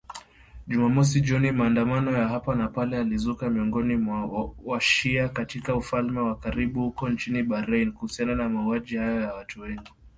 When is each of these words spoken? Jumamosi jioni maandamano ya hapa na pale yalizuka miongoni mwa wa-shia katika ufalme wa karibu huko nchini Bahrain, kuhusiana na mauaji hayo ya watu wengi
Jumamosi 0.67 1.21
jioni 1.21 1.51
maandamano 1.51 2.11
ya 2.17 2.27
hapa 2.27 2.55
na 2.55 2.67
pale 2.67 2.95
yalizuka 2.97 3.49
miongoni 3.49 3.95
mwa 3.95 4.53
wa-shia 4.63 5.29
katika 5.29 5.75
ufalme 5.75 6.19
wa 6.19 6.35
karibu 6.35 6.81
huko 6.81 7.09
nchini 7.09 7.43
Bahrain, 7.43 7.91
kuhusiana 7.91 8.35
na 8.35 8.49
mauaji 8.49 8.97
hayo 8.97 9.21
ya 9.21 9.33
watu 9.33 9.61
wengi 9.61 9.91